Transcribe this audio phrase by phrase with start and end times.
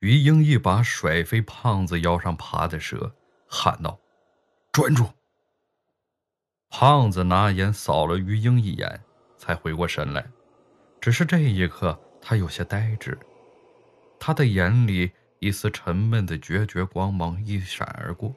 [0.00, 3.14] 于英一把甩飞胖子腰上爬的蛇，
[3.46, 4.00] 喊道
[4.72, 5.04] ：“专注！”
[6.70, 9.02] 胖子拿眼扫了于英一眼，
[9.36, 10.26] 才回过神来。
[11.02, 13.18] 只是这一刻，他有些呆滞，
[14.18, 18.34] 他的眼里一丝沉闷的决绝光芒一闪而过。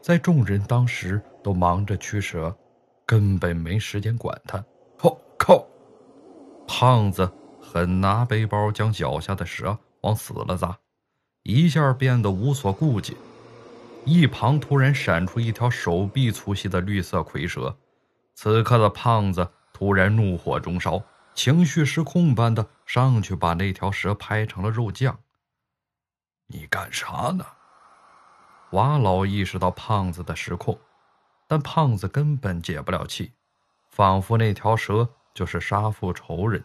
[0.00, 2.56] 在众人当时都忙着驱蛇，
[3.04, 4.64] 根本没时间管他。
[4.96, 5.66] 靠靠！
[6.68, 7.28] 胖子
[7.60, 9.76] 狠拿背包将脚下的蛇
[10.06, 10.78] 往死了砸，
[11.42, 13.16] 一下变得无所顾忌。
[14.04, 17.76] 一旁突然闪出一条手臂粗细的绿色蝰蛇，
[18.34, 21.02] 此刻的胖子突然怒火中烧，
[21.34, 25.18] 情绪失控般的上去把那条蛇拍成了肉酱。
[26.46, 27.44] 你干啥呢？
[28.70, 30.78] 瓦老意识到胖子的失控，
[31.48, 33.32] 但胖子根本解不了气，
[33.90, 36.62] 仿佛那条蛇就是杀父仇人，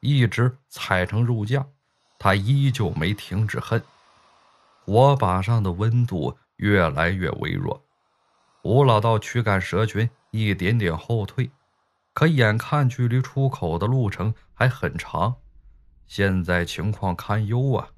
[0.00, 1.70] 一直踩成肉酱，
[2.20, 3.82] 他依旧没停止恨。
[4.84, 7.82] 火把上的温度越来越微弱，
[8.62, 11.50] 吴老道驱赶蛇群一点点后退，
[12.12, 15.34] 可眼看距离出口的路程还很长，
[16.06, 17.88] 现在情况堪忧啊！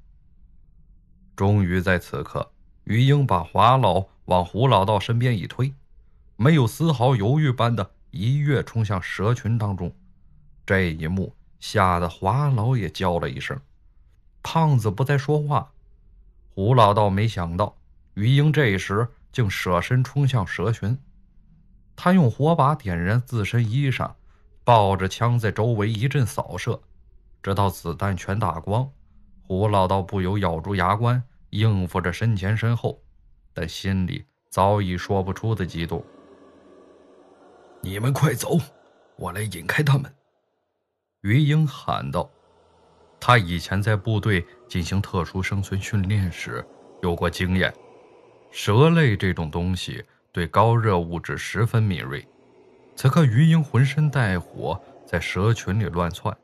[1.35, 2.49] 终于在此刻。
[2.85, 5.73] 于英把华老往胡老道身边一推，
[6.35, 9.93] 没有丝毫犹豫般的一跃冲向蛇群当中。
[10.65, 13.59] 这一幕吓得华老也叫了一声。
[14.43, 15.71] 胖子不再说话。
[16.53, 17.75] 胡老道没想到
[18.13, 20.99] 于英这时竟舍身冲向蛇群，
[21.95, 24.11] 他用火把点燃自身衣裳，
[24.63, 26.79] 抱着枪在周围一阵扫射，
[27.41, 28.91] 直到子弹全打光。
[29.41, 31.23] 胡老道不由咬住牙关。
[31.55, 32.99] 应付着身前身后，
[33.53, 36.03] 但心里早已说不出的激动。
[37.79, 38.57] 你们快走，
[39.17, 40.11] 我来引开他们。”
[41.21, 42.27] 于英喊道。
[43.25, 46.61] 他以前在部队进行特殊生存训练时
[47.01, 47.73] 有过经验，
[48.51, 52.27] 蛇类这种东西对高热物质十分敏锐。
[52.97, 56.35] 此刻，于英浑身带火，在蛇群里乱窜，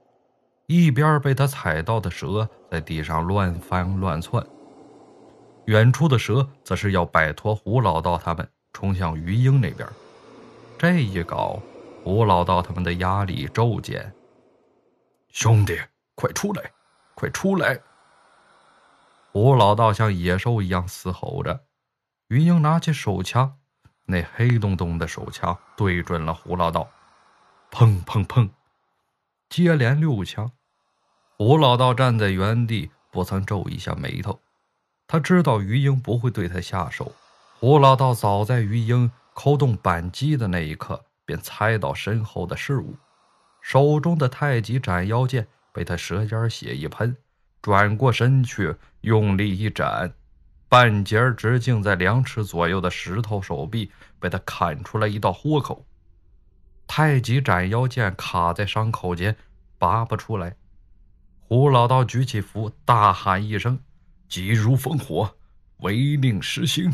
[0.67, 4.41] 一边被他踩到的蛇在地上乱翻乱窜。
[5.65, 9.85] 远处的蛇则是要摆脱胡老道他们，冲向于英那边。
[10.77, 11.61] 这一搞，
[12.05, 14.13] 胡老道他们的压力骤减。
[15.27, 15.77] 兄弟，
[16.19, 16.73] 快出来，
[17.15, 17.79] 快出来！
[19.31, 21.61] 胡老道像野兽一样嘶吼着。
[22.27, 23.57] 于英拿起手枪，
[24.05, 26.89] 那黑洞洞的手枪对准了胡老道，
[27.71, 28.49] 砰砰砰，
[29.47, 30.51] 接连六枪。
[31.37, 34.41] 胡老道站在原地，不曾皱一下眉头。
[35.07, 37.13] 他知道于英不会对他下手，
[37.61, 42.97] 胡老道早在于英扣动扳机的那一刻便猜到身后的事物，
[43.61, 47.15] 手中的太极斩妖剑被他舌尖血一喷，
[47.61, 50.13] 转过身去用力一斩，
[50.67, 55.85] 半截直径在两尺左右的石头手臂被他砍出了一道豁口，
[56.87, 59.35] 太极斩妖剑卡在伤口间
[59.77, 60.55] 拔不出来，
[61.39, 63.79] 胡老道举起符大喊一声。
[64.27, 65.35] 急如烽火，
[65.77, 66.93] 违令施行。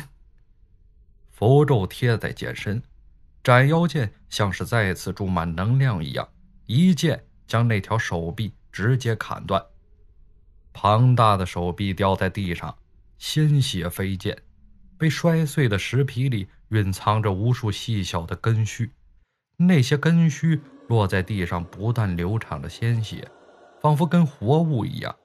[1.29, 2.81] 符咒贴在剑身，
[3.43, 6.25] 斩妖剑像是再次注满能量一样，
[6.65, 9.65] 一剑将那条手臂直接砍断。
[10.73, 12.77] 庞大的手臂掉在地上，
[13.17, 14.37] 鲜血飞溅，
[14.97, 18.91] 被摔碎的石皮里蕴藏着无数细小的根须，
[19.55, 20.59] 那些根须
[20.89, 23.25] 落在地上，不断流淌着鲜血，
[23.79, 25.15] 仿佛跟活物一样，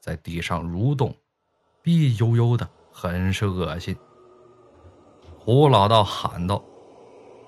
[0.00, 1.16] 在地上蠕动。
[1.82, 3.96] 碧悠悠的，很是恶心。
[5.38, 6.60] 胡老道喊道：“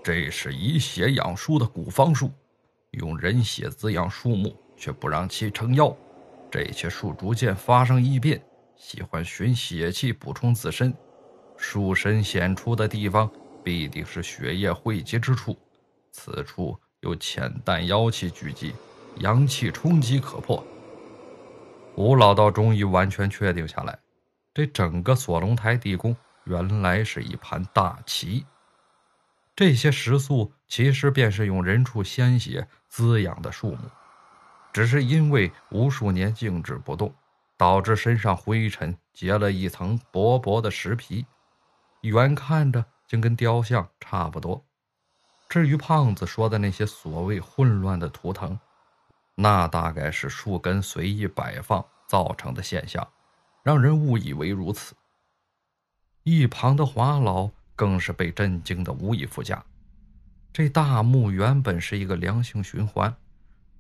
[0.04, 2.30] 这是以血养树的古方术，
[2.92, 5.94] 用人血滋养树木，却不让其成妖。
[6.50, 8.40] 这些树逐渐发生异变，
[8.76, 10.94] 喜欢寻血气补充自身。
[11.56, 13.30] 树身显出的地方，
[13.62, 15.58] 必定是血液汇集之处。
[16.12, 18.72] 此处有浅淡妖气聚集，
[19.16, 20.64] 阳气冲击可破。”
[21.96, 23.98] 吴老道终于完全确定下来。
[24.54, 28.46] 这整个锁龙台地宫原来是一盘大棋，
[29.54, 33.78] 这些石塑其实便是用人畜鲜血滋养的树木，
[34.72, 37.14] 只是因为无数年静止不动，
[37.56, 41.26] 导致身上灰尘结了一层薄薄的石皮，
[42.02, 44.64] 远看着竟跟雕像差不多。
[45.48, 48.58] 至于胖子说的那些所谓混乱的图腾，
[49.34, 53.06] 那大概是树根随意摆放造成的现象。
[53.64, 54.94] 让人误以为如此。
[56.22, 59.62] 一旁的华老更是被震惊的无以复加。
[60.52, 63.14] 这大墓原本是一个良性循环，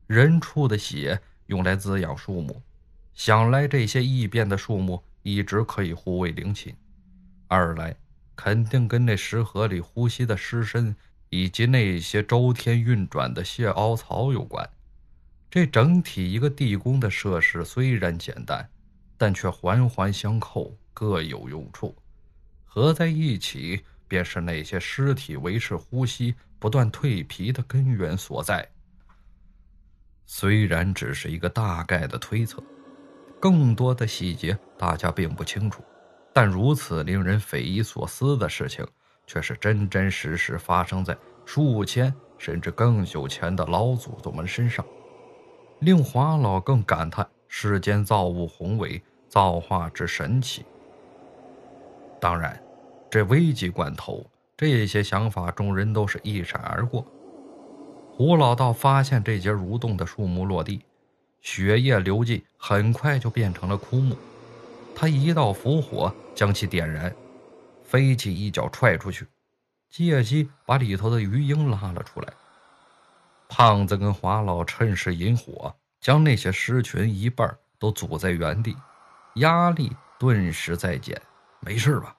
[0.08, 2.62] 人畜的血用来滋养树木，
[3.12, 6.72] 想来这些异变的树木一直可以护卫灵寝；
[7.46, 7.94] 二来，
[8.34, 10.96] 肯定跟那石河里呼吸的尸身
[11.28, 14.66] 以及那些周天运转的蟹凹槽有关。
[15.50, 18.66] 这整体一个地宫的设施虽然简单，
[19.18, 21.94] 但却环环相扣，各有用处，
[22.64, 28.66] 合在一起便是那些尸体维持呼吸、不断蜕皮的根源所在。
[30.30, 32.62] 虽然只是一个大概的推测，
[33.40, 35.82] 更多的细节大家并不清楚，
[36.34, 38.86] 但如此令人匪夷所思的事情，
[39.26, 41.16] 却是真真实实发生在
[41.46, 44.84] 数千甚至更久前的老祖宗们身上。
[45.80, 50.62] 令华老更感叹世间造物宏伟，造化之神奇。
[52.20, 52.62] 当然，
[53.10, 57.02] 这危急关头，这些想法众人都是一闪而过。
[58.18, 60.84] 胡老道发现这节蠕动的树木落地，
[61.40, 64.18] 血液流尽，很快就变成了枯木。
[64.92, 67.14] 他一道符火将其点燃，
[67.84, 69.24] 飞起一脚踹出去，
[69.88, 72.32] 借机把里头的鱼鹰拉了出来。
[73.48, 78.76] 胖子跟华老趁势引火，将那些尸群一半都阻在原地，
[79.36, 81.22] 压力顿时在减。
[81.60, 82.16] 没事吧？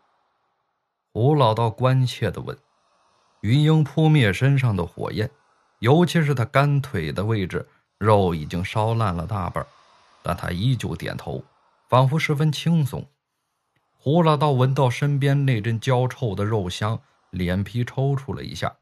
[1.12, 2.58] 胡老道关切地问。
[3.42, 5.30] 鱼鹰扑灭身上的火焰，
[5.80, 7.68] 尤其是他干腿的位置，
[7.98, 9.66] 肉已经烧烂了大半，
[10.22, 11.44] 但他依旧点头，
[11.90, 13.06] 仿佛十分轻松。
[13.98, 18.78] 胡老道闻到身边那阵焦臭的肉香，脸皮抽搐了一下，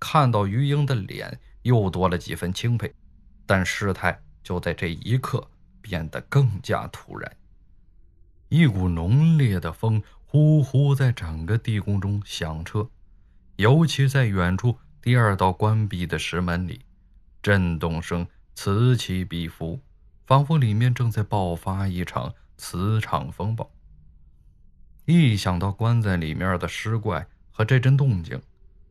[0.00, 1.38] 看到鱼鹰的脸。
[1.62, 2.90] 又多了几分钦佩，
[3.44, 5.46] 但事态就在这一刻
[5.82, 7.36] 变得更加突然。
[8.48, 12.88] 一股浓烈的风呼呼在整个地宫中响彻，
[13.56, 16.80] 尤其在远处第二道关闭的石门里，
[17.42, 19.80] 震动声此起彼伏，
[20.26, 23.70] 仿佛里面正在爆发一场磁场风暴。
[25.04, 28.40] 一想到关在里面的尸怪和这阵动静，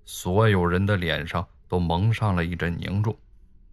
[0.05, 1.47] 所有人的脸上。
[1.69, 3.15] 都蒙上了一阵凝重，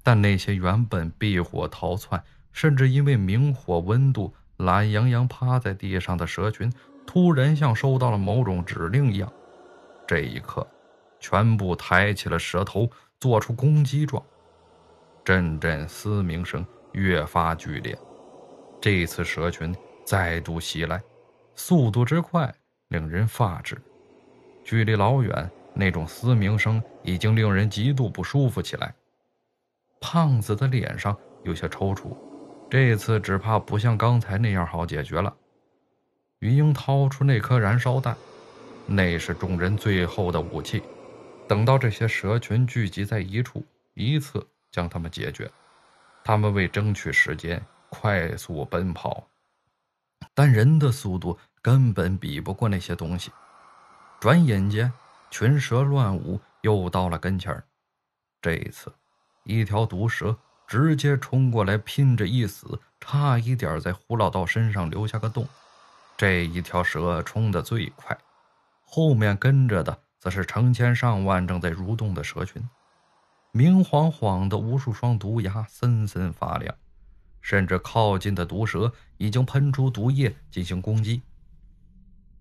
[0.03, 2.23] 但那些原本避火逃窜，
[2.53, 6.71] 甚至因为明火温度懒洋洋趴在地上的蛇群，
[7.07, 9.33] 突然像收到了某种指令一样，
[10.07, 10.69] 这一刻，
[11.29, 12.89] 全部抬起了蛇头，
[13.19, 14.23] 做出攻击状。
[15.25, 17.99] 阵阵嘶鸣声越发剧烈，
[18.81, 19.75] 这次蛇群
[20.05, 21.03] 再度袭来，
[21.57, 22.55] 速度之快
[22.91, 23.77] 令人发指，
[24.63, 25.51] 距离老远。
[25.75, 28.95] 那种嘶鸣声已经令人极度不舒服起来。
[30.01, 32.17] 胖子的脸上有些抽搐，
[32.71, 35.35] 这次只怕不像刚才那样好解决了。
[36.39, 38.17] 于英掏出那颗燃烧弹，
[38.87, 40.85] 那是众人最后的武器。
[41.49, 43.65] 等到这些蛇群聚集在一处，
[43.95, 45.51] 一次将他们解决。
[46.25, 49.29] 他们为争取时间，快速奔跑，
[50.35, 53.31] 但人的速度根本比不过那些东西。
[54.21, 54.93] 转眼间。
[55.29, 57.63] 群蛇乱舞，又到了跟前。
[58.41, 58.95] 这一次，
[59.43, 60.35] 一条毒蛇
[60.69, 65.47] 直接冲过来，拼着一死，差一点在胡老道身上留下个洞。
[66.17, 68.17] 这一条蛇冲得最快，
[68.85, 72.61] 后面跟着的则是成千上万正在蠕动的蛇群，
[73.53, 76.75] 明晃晃的无数双毒牙森森发亮，
[77.41, 81.23] 甚至靠近的毒蛇已经喷出毒液进行攻击。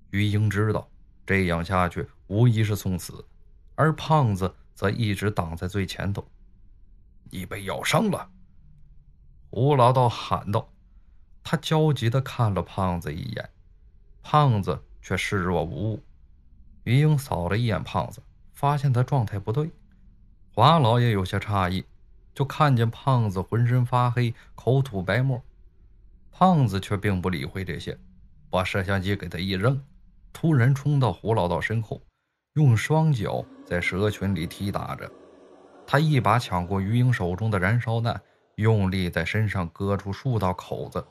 [0.10, 0.89] 于英知道。
[1.27, 3.24] 这样下去无疑是送死，
[3.75, 6.27] 而胖子则一直挡在最前头。
[7.30, 8.27] 你被咬伤了，
[9.51, 10.68] 胡老道喊道。
[11.44, 13.48] 他焦急地看了胖子一眼，
[14.24, 16.04] 胖子却视若无物。
[16.86, 18.22] 于英扫了一眼胖子，
[18.54, 19.70] 发现他状态不对。
[20.54, 21.84] 华老也有些诧异，
[22.34, 25.44] 就看见胖子浑身发黑，口吐白沫。
[26.32, 27.98] 胖子却并不理会这些，
[28.50, 29.82] 把摄像机给他一扔。
[30.32, 32.01] 突然冲到胡老道身后，
[32.54, 35.10] 用双脚在蛇群里踢打着。
[35.88, 38.22] 他一把抢过于英手中的燃烧弹，
[38.56, 41.04] 用力在身上割出数道口子。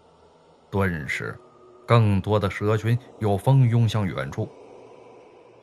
[0.70, 1.38] 顿时，
[1.86, 4.48] 更多的蛇群又蜂拥向远处。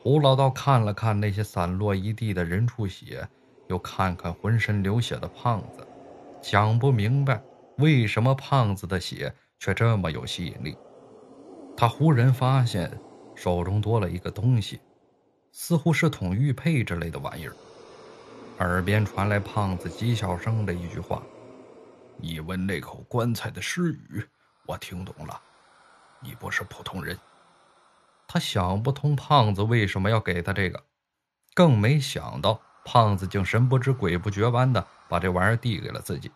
[0.02, 3.28] 胡老道看了看那些散落一地的人畜血，
[3.68, 5.86] 又看看浑身流血的胖子，
[6.42, 7.40] 想不明白
[7.78, 10.76] 为什么胖子的血却这么有吸引力。
[11.76, 12.90] 他忽然发现。
[13.34, 14.78] 手中多了一个东西，
[15.52, 17.56] 似乎是桶玉佩之类的玩意儿。
[18.58, 21.22] 耳边传来胖子讥笑声的一句话
[22.18, 24.22] ：“你问那口棺材的诗语，
[24.66, 25.40] 我听懂了。
[26.20, 27.18] 你不是普通人。”
[28.32, 30.82] 他想不通胖子为什么要给他这个，
[31.52, 36.32] 更没想到胖子竟神不知鬼不觉般的把这玩意儿递给了自己。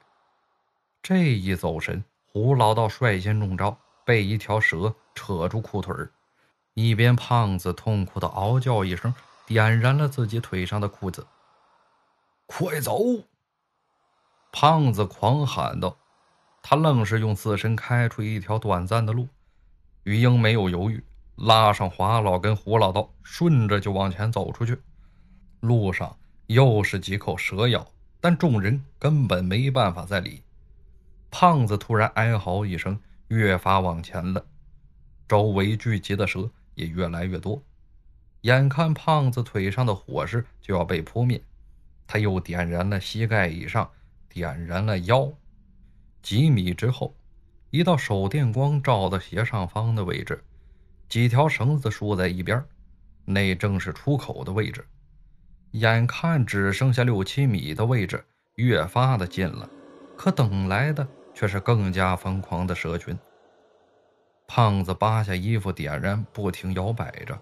[1.02, 6.12] 这一走神，胡老道率先中招，被一条蛇扯住裤腿儿
[6.74, 9.14] 一边胖子痛苦的嗷叫一声，
[9.46, 11.26] 点燃了自己腿上的裤子。
[12.44, 13.00] 快走！
[14.52, 15.96] 胖子狂喊道。
[16.62, 19.26] 他愣是用自身开出一条短暂的路。
[20.02, 21.02] 于英没有犹豫，
[21.36, 24.78] 拉上华老跟胡老道，顺着就往前走出去。
[25.60, 26.16] 路上
[26.46, 27.86] 又是几口蛇咬，
[28.20, 30.42] 但众人根本没办法再理。
[31.30, 34.44] 胖子突然哀嚎一声，越发往前了。
[35.28, 37.62] 周围聚集的蛇也越来越多。
[38.42, 41.42] 眼看胖子腿上的火势就要被扑灭，
[42.06, 43.90] 他又点燃了膝盖以上，
[44.28, 45.30] 点燃了腰。
[46.22, 47.14] 几米之后，
[47.70, 50.42] 一道手电光照到斜上方的位置，
[51.08, 52.62] 几条绳子竖在一边，
[53.24, 54.84] 那正是出口的位置。
[55.72, 59.68] 眼看只剩下六七米的位置，越发的近了，
[60.16, 63.16] 可等来的却是更加疯狂的蛇群。
[64.48, 67.38] 胖子扒下衣服点燃，不停摇摆着，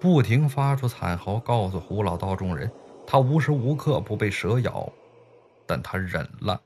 [0.00, 2.70] 不停发出惨嚎，告诉胡老道众人，
[3.06, 4.92] 他无时无刻不被蛇咬，
[5.66, 6.60] 但他忍了。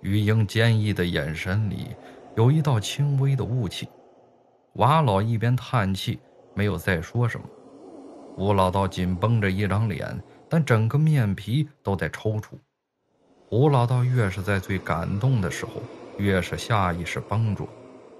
[0.00, 1.94] 余英坚毅的眼神里
[2.36, 3.86] 有一道轻微的雾气。
[4.74, 6.18] 瓦老一边叹气，
[6.54, 7.46] 没有再说什么。
[8.36, 12.52] 吴老道紧绷着一张脸，但整个面皮都在抽搐。
[13.50, 15.82] 吴老道越是在最感动的时候，
[16.16, 17.68] 越是下意识绷住，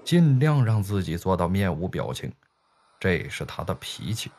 [0.03, 2.31] 尽量让自己做到面无表情，
[2.99, 4.29] 这是他的脾气。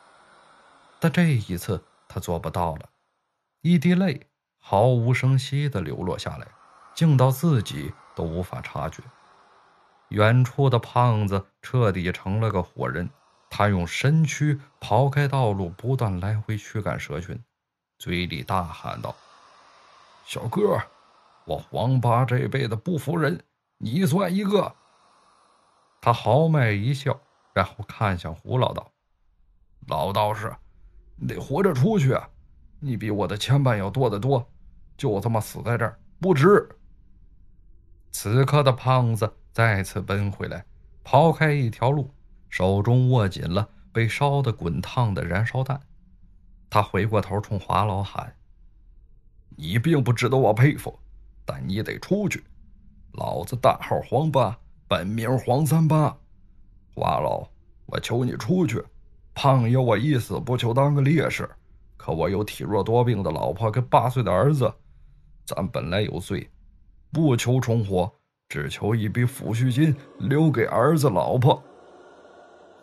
[1.01, 2.89] 但这一次他做不到了，
[3.61, 4.25] 一滴泪
[4.57, 6.47] 毫无声息地流落下来。
[6.93, 9.03] 静到自己都无法察觉。
[10.09, 13.09] 远处的胖子彻底成了个火人，
[13.49, 17.41] 他用身躯刨开道路，不断来回驱赶蛇群，
[17.97, 19.15] 嘴里大喊道
[20.25, 20.79] ：“小哥，
[21.45, 23.43] 我黄八这辈子不服人，
[23.77, 24.75] 你算一个。”
[26.01, 27.19] 他豪迈一笑，
[27.53, 28.91] 然后看向胡老道
[29.87, 30.55] ：“老道士，
[31.15, 32.29] 你得活着出去啊！
[32.79, 34.47] 你比我的牵绊要多得多，
[34.95, 36.69] 就这么死在这儿不值。”
[38.11, 40.65] 此刻的胖子再次奔回来，
[41.05, 42.13] 刨开一条路，
[42.49, 45.79] 手中握紧了被烧得滚烫的燃烧弹。
[46.69, 48.35] 他回过头冲华老喊
[49.55, 50.99] ：“你并不值得我佩服，
[51.45, 52.43] 但你得出去。
[53.13, 54.59] 老子大号黄八，
[54.89, 56.17] 本名黄三八。
[56.93, 57.47] 华老，
[57.85, 58.83] 我求你出去。
[59.33, 61.49] 胖爷我一死不求当个烈士，
[61.95, 64.69] 可我有体弱多病的老婆跟八岁的儿子，
[65.45, 66.51] 咱本来有罪。”
[67.09, 68.13] 不求重活，
[68.47, 71.61] 只求一笔抚恤金留给儿子老婆。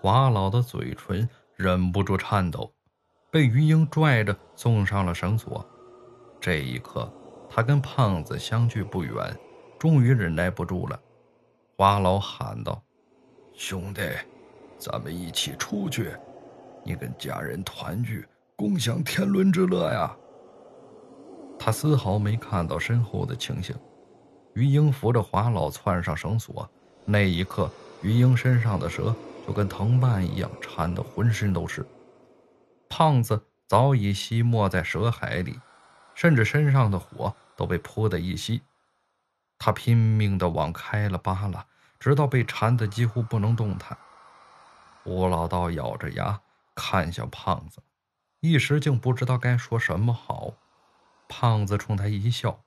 [0.00, 2.72] 华老的嘴唇忍不住颤抖，
[3.30, 5.64] 被于英拽着送上了绳索。
[6.40, 7.10] 这一刻，
[7.48, 9.14] 他跟胖子相距不远，
[9.78, 11.00] 终于忍耐不住了。
[11.76, 12.82] 华老喊道
[13.54, 14.02] ：“兄弟，
[14.78, 16.10] 咱们一起出去，
[16.84, 18.26] 你跟家人团聚，
[18.56, 20.16] 共享天伦之乐呀！”
[21.58, 23.74] 他丝毫没看到身后的情形。
[24.54, 26.68] 于英扶着华老窜上绳索，
[27.04, 27.70] 那一刻，
[28.02, 29.14] 于英身上的蛇
[29.46, 31.84] 就跟藤蔓一样缠得浑身都是。
[32.88, 35.58] 胖子早已吸没在蛇海里，
[36.14, 38.60] 甚至身上的火都被扑得一熄。
[39.58, 41.64] 他拼命地往开了扒拉，
[41.98, 43.96] 直到被缠得几乎不能动弹。
[45.04, 46.40] 吴老道咬着牙
[46.74, 47.80] 看向胖子，
[48.40, 50.52] 一时竟不知道该说什么好。
[51.28, 52.60] 胖子冲他一笑。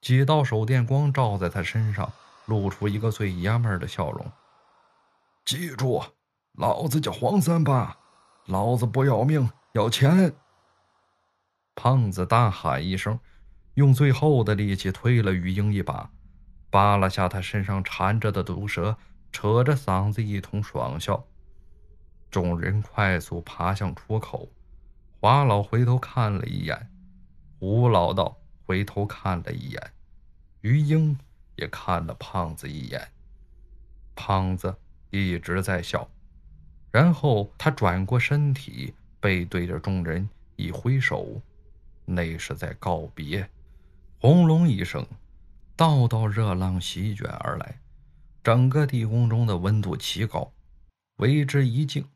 [0.00, 2.10] 几道手电光照在他身上，
[2.46, 4.32] 露出一个最爷们儿的笑容。
[5.44, 6.02] 记住，
[6.54, 7.96] 老子叫黄三八，
[8.46, 10.32] 老子不要命，要钱！
[11.74, 13.18] 胖子大喊一声，
[13.74, 16.10] 用最后的力气推了于英一把，
[16.70, 18.96] 扒拉下他身上缠着的毒蛇，
[19.32, 21.22] 扯着嗓子一通爽笑。
[22.30, 24.48] 众人快速爬向出口，
[25.20, 26.90] 华老回头看了一眼，
[27.58, 28.39] 吴老道。
[28.70, 29.92] 回头看了一眼，
[30.60, 31.18] 于英
[31.56, 33.10] 也看了胖子一眼。
[34.14, 34.76] 胖子
[35.10, 36.08] 一直在笑，
[36.92, 41.42] 然后他转过身体，背对着众人一挥手，
[42.04, 43.50] 那是在告别。
[44.20, 45.04] 轰隆一声，
[45.74, 47.80] 道道热浪席卷而来，
[48.44, 50.52] 整个地宫中的温度奇高，
[51.16, 52.06] 为之一静。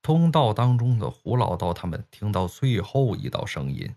[0.00, 3.92] 通道当中的胡老道他们听到最后一道声音。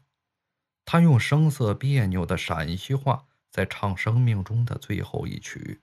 [0.90, 5.82] 他用声色别扭的陕西话在唱生命中的最后一曲。